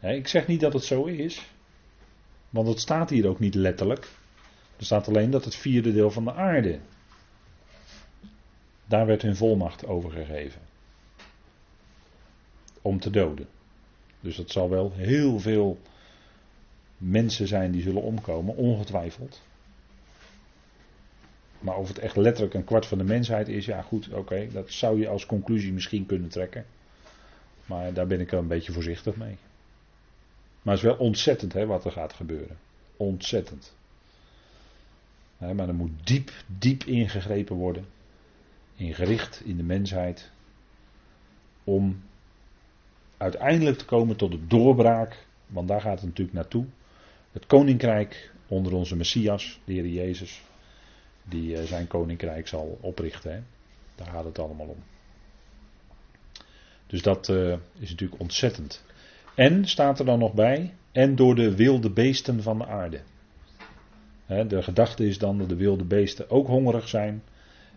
[0.00, 1.50] ik zeg niet dat het zo is,
[2.50, 4.08] want het staat hier ook niet letterlijk.
[4.76, 6.78] Er staat alleen dat het vierde deel van de aarde,
[8.86, 10.60] daar werd hun volmacht over gegeven.
[12.82, 13.48] Om te doden.
[14.20, 15.78] Dus dat zal wel heel veel
[16.96, 19.42] mensen zijn die zullen omkomen, ongetwijfeld.
[21.64, 24.70] Maar of het echt letterlijk een kwart van de mensheid is, ja goed, oké, dat
[24.70, 26.66] zou je als conclusie misschien kunnen trekken.
[27.66, 29.36] Maar daar ben ik wel een beetje voorzichtig mee.
[30.62, 32.56] Maar het is wel ontzettend hè, wat er gaat gebeuren.
[32.96, 33.76] Ontzettend.
[35.38, 37.86] maar er moet diep, diep ingegrepen worden.
[38.76, 40.30] Ingericht in de mensheid.
[41.64, 42.02] Om
[43.16, 45.26] uiteindelijk te komen tot de doorbraak.
[45.46, 46.66] Want daar gaat het natuurlijk naartoe
[47.32, 50.42] het koninkrijk onder onze Messias, de Heer Jezus,
[51.24, 53.32] die eh, zijn koninkrijk zal oprichten.
[53.32, 53.40] Hè.
[53.94, 54.82] Daar gaat het allemaal om.
[56.86, 58.84] Dus dat uh, is natuurlijk ontzettend.
[59.34, 63.00] En staat er dan nog bij, en door de wilde beesten van de aarde.
[64.26, 67.22] de gedachte is dan dat de wilde beesten ook hongerig zijn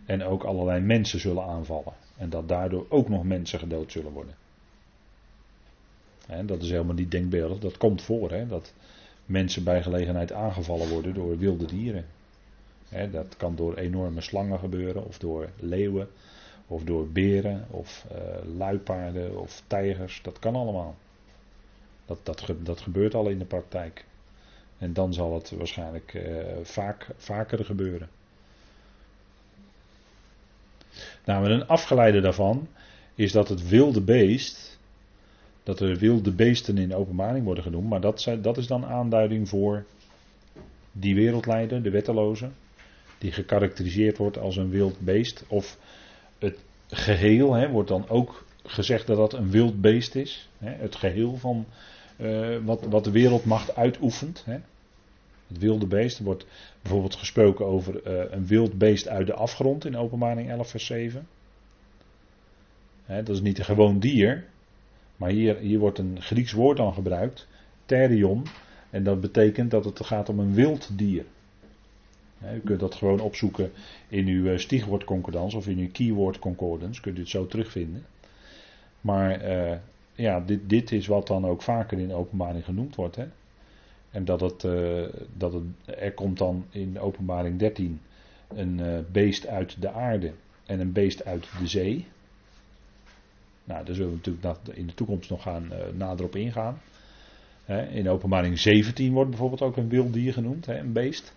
[0.06, 1.94] en ook allerlei mensen zullen aanvallen.
[2.18, 4.36] En dat daardoor ook nog mensen gedood zullen worden.
[6.46, 8.32] dat is helemaal niet denkbeeldig, dat komt voor.
[8.32, 8.74] Hè, dat
[9.26, 12.06] mensen bij gelegenheid aangevallen worden door wilde dieren.
[13.12, 16.08] Dat kan door enorme slangen gebeuren, of door leeuwen,
[16.68, 20.20] of door beren, of uh, luipaarden, of tijgers.
[20.24, 20.96] Dat kan allemaal.
[22.06, 24.06] Dat, dat, dat gebeurt al in de praktijk.
[24.78, 28.10] En dan zal het waarschijnlijk uh, vaak, vaker gebeuren.
[31.26, 32.68] Nou, een afgeleide daarvan
[33.16, 34.78] is dat het wilde beest
[35.68, 37.90] dat er wilde beesten in openbaring worden genoemd.
[37.90, 39.86] Maar dat, dat is dan aanduiding voor
[40.92, 42.50] die wereldleider, de wetteloze.
[43.18, 45.44] Die gekarakteriseerd wordt als een wild beest.
[45.48, 45.78] Of
[46.40, 46.58] het
[46.88, 50.50] geheel hè, wordt dan ook gezegd dat dat een wild beest is.
[50.58, 51.66] Hè, het geheel van
[52.18, 54.44] uh, wat, wat de wereldmacht uitoefent.
[54.46, 54.58] Hè.
[55.48, 56.18] Het wilde beest.
[56.18, 56.46] Er wordt
[56.82, 61.28] bijvoorbeeld gesproken over uh, een wild beest uit de afgrond in openbaring 11 vers 7.
[63.06, 64.46] Hè, dat is niet een gewoon dier.
[65.18, 67.48] Maar hier, hier wordt een Grieks woord dan gebruikt,
[67.86, 68.46] therion,
[68.90, 71.26] en dat betekent dat het gaat om een wild dier.
[72.42, 73.72] U kunt dat gewoon opzoeken
[74.08, 78.06] in uw uh, stiegwoordconcordans of in uw keyword concordance, kunt u het zo terugvinden.
[79.02, 79.78] Maar uh,
[80.16, 83.16] ja, dit, dit, is wat dan ook vaker in openbaring genoemd wordt.
[83.16, 83.26] Hè?
[84.12, 85.06] En dat het, uh,
[85.38, 88.02] dat er komt dan in openbaring 13
[88.48, 90.34] een beest uit de aarde
[90.66, 92.06] en een beest uit de zee.
[93.64, 96.82] Nou, daar zullen we natuurlijk in de toekomst nog gaan, nader op ingaan.
[97.92, 101.37] in openbaring 17 wordt bijvoorbeeld ook een wild dier genoemd, een beest.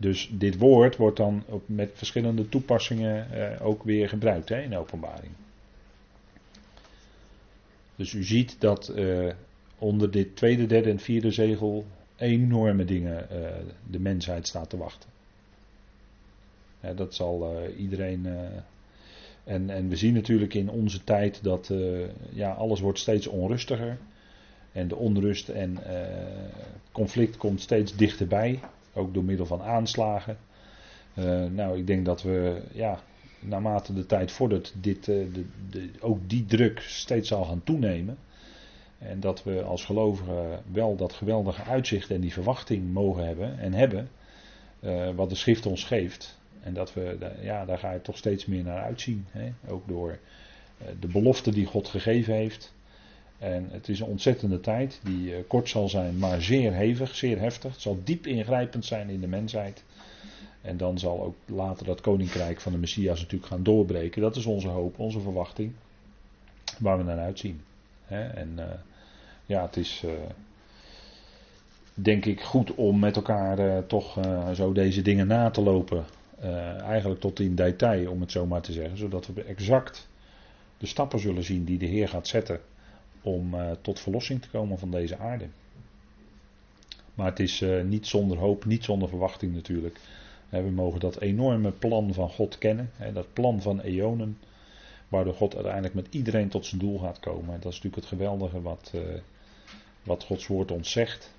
[0.00, 5.32] Dus dit woord wordt dan met verschillende toepassingen ook weer gebruikt in openbaring.
[7.96, 8.92] Dus u ziet dat
[9.78, 11.84] onder dit tweede, derde en vierde zegel
[12.16, 13.48] enorme dingen uh,
[13.90, 15.10] de mensheid staat te wachten.
[16.94, 18.26] Dat zal iedereen.
[19.44, 21.72] En, en we zien natuurlijk in onze tijd dat
[22.32, 23.98] ja, alles wordt steeds onrustiger.
[24.72, 25.78] En de onrust en
[26.92, 28.60] conflict komt steeds dichterbij.
[28.98, 30.36] Ook door middel van aanslagen.
[31.50, 33.00] nou, ik denk dat we, ja,
[33.40, 38.18] naarmate de tijd vordert, dit, de, de, ook die druk steeds zal gaan toenemen.
[38.98, 43.72] En dat we als gelovigen wel dat geweldige uitzicht en die verwachting mogen hebben en
[43.72, 44.08] hebben.
[44.80, 46.38] Uh, wat de schrift ons geeft.
[46.60, 49.26] En dat we, ja, daar ga je toch steeds meer naar uitzien.
[49.30, 49.52] Hè?
[49.68, 50.18] Ook door
[51.00, 52.74] de belofte die God gegeven heeft.
[53.38, 57.38] En het is een ontzettende tijd die uh, kort zal zijn, maar zeer hevig, zeer
[57.38, 57.72] heftig.
[57.72, 59.84] Het zal diep ingrijpend zijn in de mensheid.
[60.60, 64.22] En dan zal ook later dat koninkrijk van de Messias natuurlijk gaan doorbreken.
[64.22, 65.72] Dat is onze hoop, onze verwachting.
[66.78, 67.60] Waar we naar uitzien.
[68.08, 68.58] En
[69.46, 70.10] ja, het is uh,
[71.94, 74.18] denk ik goed om met elkaar toch
[74.54, 76.04] zo deze dingen na te lopen.
[76.80, 78.98] eigenlijk tot in detail, om het zo maar te zeggen.
[78.98, 80.08] Zodat we exact
[80.78, 82.60] de stappen zullen zien die de Heer gaat zetten
[83.22, 85.48] om tot verlossing te komen van deze aarde.
[87.14, 89.98] Maar het is niet zonder hoop, niet zonder verwachting natuurlijk.
[90.48, 94.38] We mogen dat enorme plan van God kennen, dat plan van eonen,
[95.08, 97.54] waardoor God uiteindelijk met iedereen tot zijn doel gaat komen.
[97.54, 98.92] En dat is natuurlijk het geweldige wat,
[100.02, 101.34] wat Gods woord ons zegt.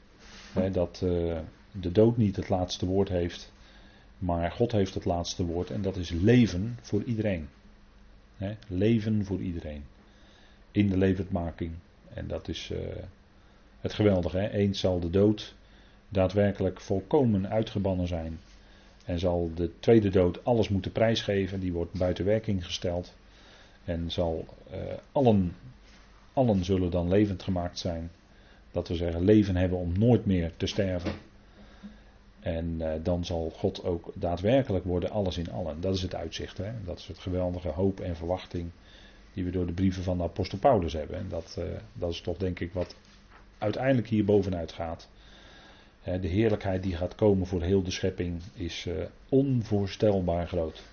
[0.72, 0.96] Dat
[1.72, 3.52] de dood niet het laatste woord heeft,
[4.18, 7.48] maar God heeft het laatste woord en dat is leven voor iedereen.
[8.68, 9.84] Leven voor iedereen.
[10.72, 11.72] In de levendmaking.
[12.14, 12.80] En dat is uh,
[13.80, 14.38] het geweldige.
[14.38, 14.50] Hè?
[14.50, 15.56] Eens zal de dood
[16.10, 18.40] daadwerkelijk volkomen uitgebannen zijn.
[19.06, 21.60] En zal de tweede dood alles moeten prijsgeven.
[21.60, 23.14] Die wordt buiten werking gesteld.
[23.86, 24.78] En zal uh,
[25.12, 25.56] allen,
[26.34, 28.12] allen zullen dan levend gemaakt zijn.
[28.72, 31.12] Dat we zeggen leven hebben om nooit meer te sterven.
[32.40, 35.82] En uh, dan zal God ook daadwerkelijk worden alles in allen.
[35.82, 36.58] Dat is het uitzicht.
[36.58, 36.72] Hè?
[36.86, 38.72] Dat is het geweldige hoop en verwachting
[39.34, 41.18] die we door de brieven van de apostel Paulus hebben.
[41.18, 42.96] En dat, uh, dat is toch denk ik wat
[43.58, 45.10] uiteindelijk hier bovenuit gaat.
[46.04, 48.94] de heerlijkheid die gaat komen voor heel de schepping is uh,
[49.30, 50.84] onvoorstelbaar groot.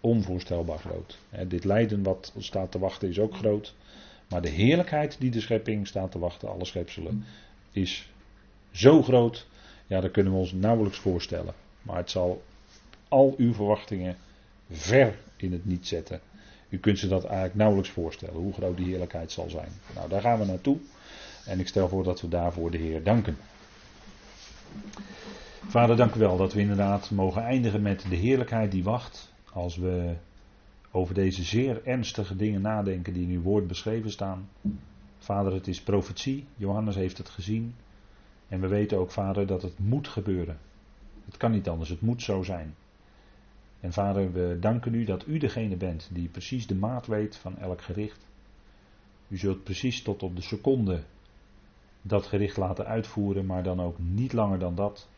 [0.00, 1.18] Onvoorstelbaar groot.
[1.48, 3.74] dit lijden wat staat te wachten is ook groot.
[4.28, 7.24] Maar de heerlijkheid die de schepping staat te wachten, alle schepselen,
[7.72, 8.10] is
[8.70, 9.46] zo groot.
[9.86, 11.54] Ja, dat kunnen we ons nauwelijks voorstellen.
[11.82, 12.42] Maar het zal
[13.08, 14.16] al uw verwachtingen
[14.70, 16.20] ver in het niet zetten.
[16.70, 19.68] U kunt ze dat eigenlijk nauwelijks voorstellen, hoe groot die heerlijkheid zal zijn.
[19.94, 20.76] Nou, daar gaan we naartoe.
[21.44, 23.36] En ik stel voor dat we daarvoor de Heer danken.
[25.66, 29.32] Vader, dank u wel dat we inderdaad mogen eindigen met de heerlijkheid die wacht.
[29.52, 30.14] Als we
[30.90, 34.48] over deze zeer ernstige dingen nadenken die in uw woord beschreven staan.
[35.18, 36.46] Vader, het is profetie.
[36.56, 37.74] Johannes heeft het gezien.
[38.48, 40.58] En we weten ook, Vader, dat het moet gebeuren.
[41.24, 42.74] Het kan niet anders, het moet zo zijn.
[43.80, 47.58] En Vader, we danken u dat u degene bent die precies de maat weet van
[47.58, 48.26] elk gericht.
[49.28, 51.02] U zult precies tot op de seconde
[52.02, 55.08] dat gericht laten uitvoeren, maar dan ook niet langer dan dat.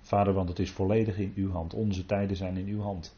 [0.00, 1.74] Vader, want het is volledig in uw hand.
[1.74, 3.16] Onze tijden zijn in uw hand.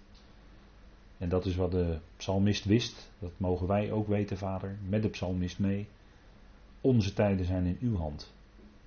[1.18, 3.10] En dat is wat de psalmist wist.
[3.18, 5.86] Dat mogen wij ook weten, vader, met de psalmist mee.
[6.80, 8.32] Onze tijden zijn in uw hand.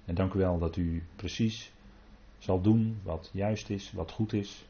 [0.06, 1.72] En dank u wel dat u precies
[2.38, 4.66] zal doen wat juist is, wat goed is.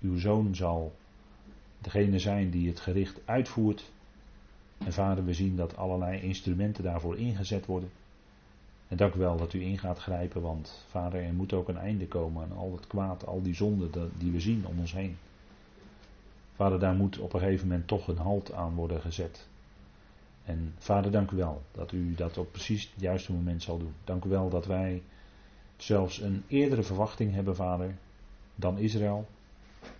[0.00, 0.94] Uw zoon zal
[1.78, 3.90] degene zijn die het gericht uitvoert.
[4.78, 7.90] En vader, we zien dat allerlei instrumenten daarvoor ingezet worden.
[8.88, 11.78] En dank u wel dat u in gaat grijpen, want vader, er moet ook een
[11.78, 15.16] einde komen aan al het kwaad, al die zonden die we zien om ons heen.
[16.54, 19.46] Vader, daar moet op een gegeven moment toch een halt aan worden gezet.
[20.44, 23.94] En vader, dank u wel dat u dat op precies het juiste moment zal doen.
[24.04, 25.02] Dank u wel dat wij
[25.76, 27.94] zelfs een eerdere verwachting hebben, vader,
[28.54, 29.26] dan Israël.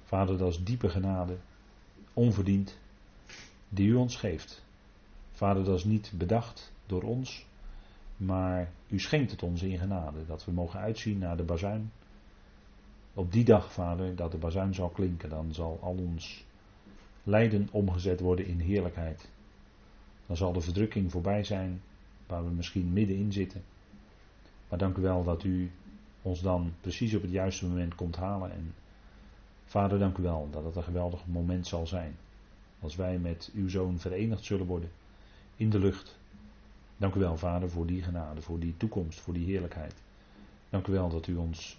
[0.07, 1.37] Vader, dat is diepe genade,
[2.13, 2.79] onverdiend,
[3.69, 4.65] die u ons geeft.
[5.33, 7.47] Vader, dat is niet bedacht door ons,
[8.17, 11.93] maar u schenkt het ons in genade, dat we mogen uitzien naar de bazuin.
[13.15, 16.45] Op die dag, vader, dat de bazuin zal klinken, dan zal al ons
[17.23, 19.31] lijden omgezet worden in heerlijkheid.
[20.27, 21.83] Dan zal de verdrukking voorbij zijn,
[22.27, 23.63] waar we misschien middenin zitten.
[24.69, 25.71] Maar dank u wel dat u
[26.23, 28.53] ons dan precies op het juiste moment komt halen.
[28.53, 28.75] En
[29.69, 32.17] Vader, dank u wel dat het een geweldig moment zal zijn.
[32.81, 34.91] Als wij met uw zoon verenigd zullen worden
[35.57, 36.19] in de lucht.
[36.97, 39.95] Dank u wel, Vader, voor die genade, voor die toekomst, voor die heerlijkheid.
[40.71, 41.79] Dank u wel dat u ons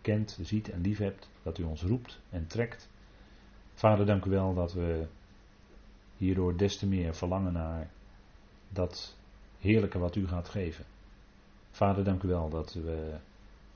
[0.00, 2.88] kent, ziet en lief hebt, dat u ons roept en trekt.
[3.74, 5.06] Vader, dank u wel dat we
[6.16, 7.90] hierdoor des te meer verlangen naar
[8.68, 9.16] dat
[9.58, 10.84] heerlijke wat u gaat geven.
[11.70, 13.16] Vader, dank u wel dat we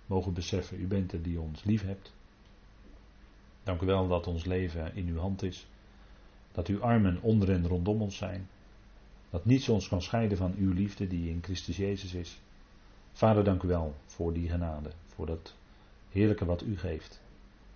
[0.06, 2.12] mogen beseffen, u bent er die ons lief hebt.
[3.62, 5.66] Dank u wel dat ons leven in uw hand is.
[6.52, 8.48] Dat uw armen onder en rondom ons zijn.
[9.30, 12.40] Dat niets ons kan scheiden van uw liefde die in Christus Jezus is.
[13.12, 15.54] Vader, dank u wel voor die genade, voor dat
[16.10, 17.20] heerlijke wat u geeft.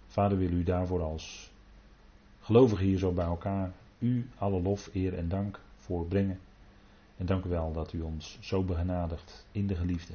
[0.06, 1.50] Vader, wil u daarvoor als
[2.40, 6.40] gelovigen hier zo bij elkaar u alle lof, eer en dank voor brengen.
[7.16, 10.14] En dank u wel dat u ons zo begenadigt in de geliefde.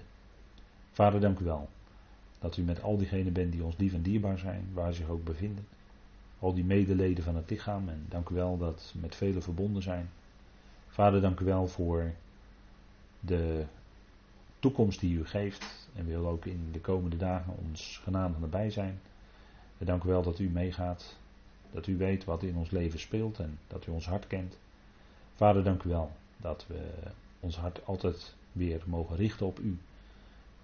[0.92, 1.70] Vader, dank u wel
[2.42, 5.10] dat u met al diegenen bent die ons lief en dierbaar zijn, waar ze zich
[5.10, 5.68] ook bevinden.
[6.40, 7.90] Al die medeleden van het lichaam.
[7.90, 10.10] En dank u wel dat met velen verbonden zijn.
[10.88, 12.12] Vader, dank u wel voor
[13.20, 13.66] de
[14.60, 15.90] toekomst die u geeft.
[15.96, 19.00] En wil ook in de komende dagen ons genadig nabij zijn.
[19.78, 21.18] En dank u wel dat u meegaat.
[21.72, 24.58] Dat u weet wat in ons leven speelt en dat u ons hart kent.
[25.36, 26.90] Vader, dank u wel dat we
[27.40, 29.78] ons hart altijd weer mogen richten op u.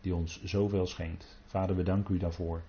[0.07, 1.25] Die ons zoveel schenkt.
[1.45, 2.61] Vader, we danken u daarvoor.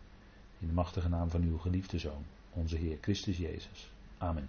[0.59, 3.91] In de machtige naam van uw geliefde Zoon, onze Heer Christus Jezus.
[4.19, 4.49] Amen.